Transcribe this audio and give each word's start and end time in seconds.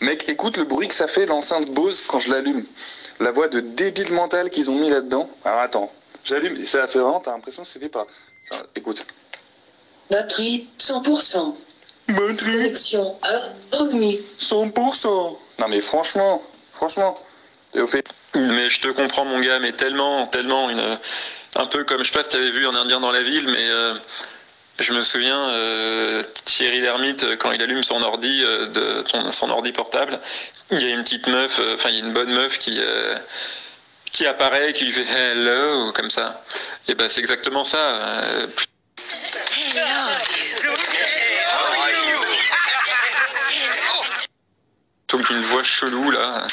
Mec, 0.00 0.28
écoute 0.28 0.56
le 0.56 0.64
bruit 0.64 0.88
que 0.88 0.94
ça 0.94 1.08
fait 1.08 1.26
l'enceinte 1.26 1.68
Bose 1.70 2.04
quand 2.06 2.20
je 2.20 2.30
l'allume. 2.30 2.64
La 3.20 3.32
voix 3.32 3.48
de 3.48 3.60
débile 3.60 4.12
mental 4.12 4.48
qu'ils 4.50 4.70
ont 4.70 4.76
mis 4.76 4.90
là-dedans. 4.90 5.28
Alors 5.44 5.60
attends, 5.60 5.92
j'allume 6.24 6.56
et 6.56 6.66
ça 6.66 6.86
fait 6.86 7.00
vraiment, 7.00 7.20
t'as 7.20 7.32
l'impression 7.32 7.62
que 7.62 7.68
c'est 7.68 7.80
fait 7.80 7.88
par. 7.88 8.06
Ça, 8.48 8.56
écoute. 8.76 9.04
Batterie 10.10 10.68
100%. 10.78 11.54
Batterie 12.08 12.36
Connexion 12.36 13.16
remis. 13.72 14.20
100%. 14.40 15.06
Non 15.58 15.68
mais 15.68 15.80
franchement, 15.80 16.40
franchement. 16.74 17.14
Et 17.74 17.80
au 17.80 17.86
fait. 17.86 18.06
Mais 18.34 18.70
je 18.70 18.80
te 18.80 18.88
comprends, 18.88 19.24
mon 19.24 19.40
gars, 19.40 19.58
mais 19.58 19.72
tellement, 19.72 20.26
tellement, 20.26 20.70
une, 20.70 20.98
un 21.56 21.66
peu 21.66 21.84
comme, 21.84 22.02
je 22.02 22.08
sais 22.08 22.16
pas 22.16 22.22
si 22.22 22.28
t'avais 22.28 22.50
vu 22.50 22.66
en 22.66 22.74
Indien 22.74 23.00
dans 23.00 23.10
la 23.10 23.22
ville, 23.22 23.48
mais 23.48 23.68
euh, 23.68 23.94
je 24.78 24.92
me 24.92 25.02
souviens, 25.02 25.50
euh, 25.50 26.22
Thierry 26.44 26.80
Lhermitte, 26.80 27.36
quand 27.38 27.50
il 27.52 27.62
allume 27.62 27.82
son 27.82 28.02
ordi, 28.02 28.42
euh, 28.44 28.66
de, 28.66 29.04
son, 29.32 29.50
ordi 29.50 29.72
portable, 29.72 30.20
il 30.70 30.80
y 30.80 30.84
a 30.84 30.94
une 30.94 31.02
petite 31.02 31.26
meuf, 31.26 31.58
euh, 31.58 31.74
enfin, 31.74 31.90
il 31.90 31.98
y 31.98 32.02
a 32.02 32.04
une 32.04 32.12
bonne 32.12 32.32
meuf 32.32 32.58
qui, 32.58 32.76
euh, 32.78 33.18
qui 34.12 34.26
apparaît, 34.26 34.72
qui 34.72 34.84
lui 34.84 34.92
fait 34.92 35.06
hello, 35.08 35.92
comme 35.92 36.10
ça. 36.10 36.44
Et 36.86 36.94
ben, 36.94 37.08
c'est 37.08 37.20
exactement 37.20 37.64
ça. 37.64 37.78
euh, 37.78 38.46
plutôt 45.06 45.24
qu'une 45.24 45.42
voix 45.42 45.62
chelou, 45.62 46.10
là. 46.10 46.46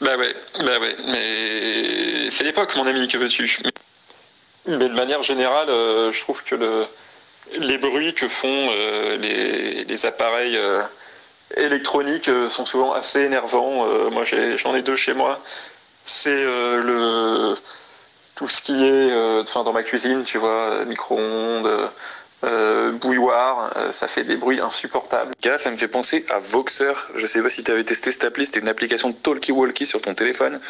Bah 0.00 0.16
ouais, 0.16 0.34
bah 0.60 0.78
ouais, 0.78 0.96
mais 1.06 2.30
c'est 2.30 2.44
l'époque, 2.44 2.74
mon 2.76 2.86
ami, 2.86 3.08
que 3.08 3.16
veux-tu? 3.16 3.58
Mais, 4.66 4.88
de 4.88 4.94
manière 4.94 5.22
générale, 5.22 5.70
euh, 5.70 6.12
je 6.12 6.20
trouve 6.20 6.42
que 6.44 6.54
le, 6.54 6.86
les 7.58 7.78
bruits 7.78 8.14
que 8.14 8.28
font 8.28 8.68
euh, 8.70 9.16
les, 9.16 10.06
appareils 10.06 10.56
euh, 10.56 10.82
électroniques 11.56 12.28
euh, 12.28 12.50
sont 12.50 12.66
souvent 12.66 12.92
assez 12.92 13.22
énervants. 13.22 13.86
Moi, 14.10 14.24
j'en 14.56 14.74
ai, 14.74 14.82
deux 14.82 14.96
chez 14.96 15.14
moi. 15.14 15.40
C'est 16.04 16.44
le 16.44 17.54
tout 18.34 18.48
ce 18.48 18.62
qui 18.62 18.84
est, 18.84 19.40
enfin, 19.40 19.62
dans 19.62 19.72
ma 19.72 19.82
cuisine, 19.82 20.24
tu 20.24 20.38
vois, 20.38 20.84
micro-ondes, 20.86 21.90
euh, 22.44 22.90
bouilloire, 22.92 23.72
ça 23.92 24.08
fait 24.08 24.24
des 24.24 24.36
bruits 24.36 24.58
insupportables. 24.58 25.32
Ça 25.58 25.70
me 25.70 25.76
fait 25.76 25.88
penser 25.88 26.26
à 26.28 26.40
Voxer. 26.40 26.92
Je 27.14 27.26
sais 27.26 27.40
pas 27.40 27.50
si 27.50 27.62
t'avais 27.62 27.84
testé 27.84 28.10
cette 28.10 28.24
appli, 28.24 28.46
c'était 28.46 28.60
une 28.60 28.68
application 28.68 29.12
talkie-walkie 29.12 29.86
sur 29.86 30.00
ton 30.00 30.14
téléphone. 30.14 30.60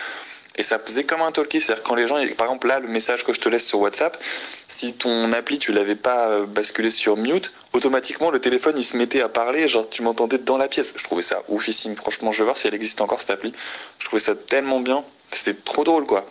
Et 0.57 0.63
ça 0.63 0.79
faisait 0.79 1.05
comme 1.05 1.23
un 1.23 1.33
talkie, 1.33 1.61
c'est-à-dire 1.61 1.83
quand 1.83 1.95
les 1.95 2.07
gens, 2.07 2.17
par 2.37 2.47
exemple 2.47 2.67
là, 2.67 2.79
le 2.79 2.89
message 2.89 3.25
que 3.25 3.33
je 3.33 3.41
te 3.41 3.49
laisse 3.49 3.67
sur 3.67 3.81
WhatsApp, 3.81 4.23
si 4.69 4.93
ton 4.95 5.33
appli 5.33 5.59
tu 5.59 5.73
l'avais 5.73 5.95
pas 5.95 6.29
euh, 6.29 6.47
basculé 6.47 6.91
sur 6.91 7.17
mute, 7.17 7.53
automatiquement 7.73 8.31
le 8.31 8.39
téléphone 8.39 8.75
il 8.77 8.85
se 8.85 8.97
mettait 8.97 9.23
à 9.23 9.29
parler, 9.29 9.67
genre 9.69 9.89
tu 9.89 10.03
m'entendais 10.03 10.39
dans 10.39 10.59
la 10.59 10.69
pièce. 10.69 10.93
Je 10.95 11.05
trouvais 11.05 11.23
ça 11.23 11.43
oufissime, 11.49 11.97
franchement, 11.97 12.33
je 12.33 12.39
vais 12.39 12.45
voir 12.45 12.57
si 12.57 12.69
elle 12.69 12.75
existe 12.75 13.01
encore 13.01 13.21
cette 13.21 13.31
appli. 13.31 13.53
Je 13.99 14.07
trouvais 14.07 14.21
ça 14.21 14.35
tellement 14.35 14.81
bien, 14.81 15.05
c'était 15.31 15.59
trop 15.59 15.85
drôle 15.85 16.05
quoi. 16.07 16.27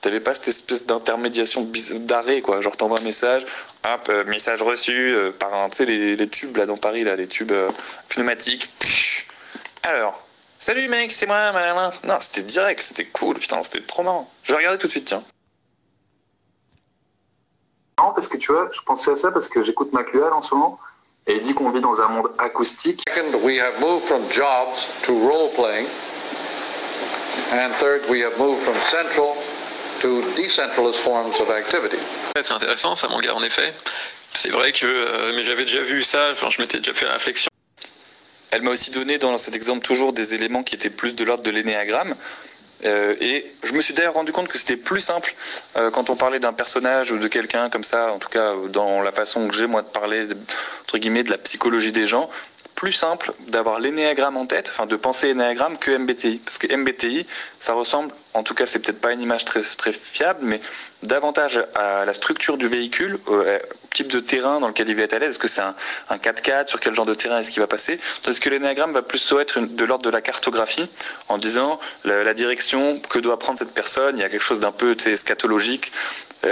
T'avais 0.00 0.20
pas 0.20 0.32
cette 0.32 0.48
espèce 0.48 0.86
d'intermédiation 0.86 1.68
d'arrêt 1.96 2.40
quoi, 2.40 2.62
genre 2.62 2.76
t'envoies 2.76 3.00
un 3.00 3.02
message, 3.02 3.44
hop, 3.84 4.08
euh, 4.08 4.24
message 4.24 4.62
reçu 4.62 4.92
euh, 4.92 5.30
par 5.32 5.52
un, 5.52 5.68
tu 5.68 5.76
sais 5.76 5.84
les, 5.84 6.28
tubes 6.28 6.56
là 6.56 6.64
dans 6.64 6.78
Paris 6.78 7.04
là, 7.04 7.16
les 7.16 7.26
tubes 7.26 7.52
pneumatiques. 8.08 8.70
Pfff. 8.78 9.26
Alors, 9.82 10.27
salut 10.58 10.88
mec, 10.88 11.10
c'est 11.10 11.26
moi, 11.26 11.52
malin. 11.52 11.90
Non, 12.04 12.16
c'était 12.20 12.42
direct, 12.42 12.80
c'était 12.80 13.06
cool, 13.06 13.38
putain, 13.38 13.62
c'était 13.62 13.84
trop 13.84 14.02
marrant. 14.02 14.30
Je 14.42 14.52
vais 14.52 14.58
regarder 14.58 14.78
tout 14.78 14.86
de 14.86 14.92
suite, 14.92 15.06
tiens. 15.06 15.22
Non, 17.98 18.12
parce 18.12 18.28
que 18.28 18.36
tu 18.36 18.52
vois, 18.52 18.68
je 18.72 18.80
pensais 18.82 19.10
à 19.10 19.16
ça 19.16 19.32
parce 19.32 19.48
que 19.48 19.62
j'écoute 19.64 19.92
McLuhan 19.92 20.32
en 20.32 20.42
ce 20.42 20.54
moment 20.54 20.78
et 21.26 21.36
il 21.36 21.42
dit 21.42 21.52
qu'on 21.52 21.70
vit 21.70 21.80
dans 21.80 22.00
un 22.00 22.08
monde 22.08 22.30
acoustique. 22.38 23.02
Second, 23.08 23.42
we 23.42 23.58
have 23.58 23.80
moved 23.80 24.06
from 24.06 24.22
jobs 24.30 24.86
to 25.02 25.12
role 25.12 25.50
playing. 25.54 25.86
And 27.52 27.72
third, 27.78 28.02
we 28.08 28.22
have 28.22 28.38
moved 28.38 28.62
from 28.62 28.78
central 28.80 29.34
to 30.00 30.22
decentralized 30.36 31.00
forms 31.00 31.40
of 31.40 31.50
activity. 31.50 31.98
C'est 32.36 32.52
intéressant, 32.52 32.94
ça, 32.94 33.08
mon 33.08 33.20
gars, 33.20 33.34
en 33.34 33.42
effet. 33.42 33.74
C'est 34.34 34.50
vrai 34.50 34.72
que, 34.72 34.86
euh, 34.86 35.32
mais 35.34 35.42
j'avais 35.42 35.64
déjà 35.64 35.82
vu 35.82 36.04
ça, 36.04 36.30
enfin, 36.32 36.50
je 36.50 36.60
m'étais 36.60 36.78
déjà 36.78 36.94
fait 36.94 37.06
la 37.06 37.14
réflexion. 37.14 37.47
Elle 38.50 38.62
m'a 38.62 38.70
aussi 38.70 38.90
donné 38.90 39.18
dans 39.18 39.36
cet 39.36 39.54
exemple 39.54 39.84
toujours 39.84 40.12
des 40.12 40.34
éléments 40.34 40.62
qui 40.62 40.74
étaient 40.74 40.90
plus 40.90 41.14
de 41.14 41.24
l'ordre 41.24 41.44
de 41.44 41.50
l'énéagramme. 41.50 42.14
Euh, 42.84 43.16
et 43.20 43.44
je 43.64 43.72
me 43.72 43.80
suis 43.80 43.92
d'ailleurs 43.92 44.14
rendu 44.14 44.30
compte 44.30 44.46
que 44.46 44.56
c'était 44.56 44.76
plus 44.76 45.00
simple 45.00 45.34
euh, 45.76 45.90
quand 45.90 46.10
on 46.10 46.16
parlait 46.16 46.38
d'un 46.38 46.52
personnage 46.52 47.10
ou 47.10 47.18
de 47.18 47.26
quelqu'un 47.26 47.70
comme 47.70 47.82
ça, 47.82 48.12
en 48.12 48.18
tout 48.18 48.28
cas 48.28 48.52
dans 48.68 49.02
la 49.02 49.10
façon 49.10 49.48
que 49.48 49.54
j'ai 49.54 49.66
moi 49.66 49.82
de 49.82 49.88
parler 49.88 50.28
entre 50.82 50.98
guillemets 50.98 51.24
de 51.24 51.30
la 51.30 51.38
psychologie 51.38 51.90
des 51.90 52.06
gens, 52.06 52.30
plus 52.78 52.92
simple 52.92 53.32
d'avoir 53.48 53.80
l'énéagramme 53.80 54.36
en 54.36 54.46
tête, 54.46 54.70
enfin 54.72 54.86
de 54.86 54.94
penser 54.94 55.30
énéagramme 55.30 55.78
que 55.78 55.90
MBTI, 55.98 56.38
parce 56.44 56.58
que 56.58 56.72
MBTI 56.72 57.26
ça 57.58 57.72
ressemble, 57.72 58.12
en 58.34 58.44
tout 58.44 58.54
cas 58.54 58.66
c'est 58.66 58.78
peut-être 58.78 59.00
pas 59.00 59.12
une 59.12 59.20
image 59.20 59.44
très 59.44 59.62
très 59.62 59.92
fiable, 59.92 60.38
mais 60.42 60.60
davantage 61.02 61.60
à 61.74 62.04
la 62.06 62.12
structure 62.12 62.56
du 62.56 62.68
véhicule, 62.68 63.18
euh, 63.26 63.58
au 63.58 63.88
type 63.92 64.12
de 64.12 64.20
terrain 64.20 64.60
dans 64.60 64.68
lequel 64.68 64.88
il 64.88 64.94
va 64.94 65.02
être 65.02 65.14
à 65.14 65.18
l'aise. 65.18 65.30
Est-ce 65.30 65.38
que 65.40 65.48
c'est 65.48 65.60
un, 65.60 65.74
un 66.08 66.18
4x4 66.18 66.68
Sur 66.68 66.78
quel 66.78 66.94
genre 66.94 67.06
de 67.06 67.14
terrain 67.14 67.40
est-ce 67.40 67.50
qu'il 67.50 67.60
va 67.60 67.66
passer? 67.66 67.98
Tandis 68.22 68.38
que 68.38 68.48
l'énéagramme 68.48 68.92
va 68.92 69.02
plutôt 69.02 69.40
être 69.40 69.58
de 69.58 69.84
l'ordre 69.84 70.04
de 70.04 70.10
la 70.10 70.20
cartographie, 70.20 70.88
en 71.28 71.38
disant 71.38 71.80
la, 72.04 72.32
direction 72.34 73.00
que 73.00 73.18
doit 73.18 73.40
prendre 73.40 73.58
cette 73.58 73.74
personne? 73.74 74.18
Il 74.18 74.20
y 74.20 74.24
a 74.24 74.28
quelque 74.28 74.44
chose 74.44 74.60
d'un 74.60 74.70
peu 74.70 74.94
tu 74.94 75.08
euh, 75.08 75.16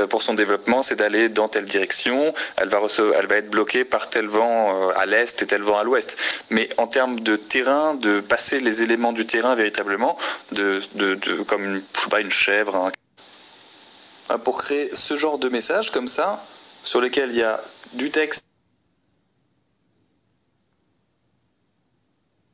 pour 0.09 0.23
son 0.23 0.35
développement, 0.35 0.83
c'est 0.83 0.97
d'aller 0.97 1.29
dans 1.29 1.49
telle 1.49 1.67
direction. 1.67 2.35
Elle 2.57 2.69
va 2.69 2.81
elle 3.19 3.27
va 3.27 3.37
être 3.37 3.51
bloquée 3.51 3.85
par 3.85 4.11
tel 4.11 4.27
vent 4.27 4.89
euh, 4.89 4.93
à 4.97 5.07
l'est 5.07 5.43
et 5.43 5.47
tel 5.47 5.63
vent 5.63 5.79
à 5.79 5.85
l'ouest. 5.85 6.17
Mais 6.51 6.69
en 6.77 6.87
termes 6.87 7.21
de 7.21 7.37
terrain, 7.37 7.95
de 7.95 8.21
passer 8.21 8.61
les 8.61 8.83
éléments 8.83 9.13
du 9.13 9.27
terrain 9.27 9.55
véritablement, 9.55 10.17
de, 10.53 10.81
de, 10.95 11.15
de 11.15 11.43
comme 11.43 11.65
une, 11.65 11.83
je 11.95 12.01
sais 12.01 12.09
pas, 12.09 12.21
une 12.21 12.31
chèvre, 12.31 12.91
ah, 14.29 14.39
pour 14.39 14.59
créer 14.59 14.91
ce 14.95 15.17
genre 15.17 15.39
de 15.39 15.49
message 15.49 15.91
comme 15.91 16.09
ça, 16.09 16.43
sur 16.83 17.01
lequel 17.01 17.31
il 17.31 17.39
y 17.39 17.43
a 17.43 17.61
du 17.95 18.11
texte 18.11 18.46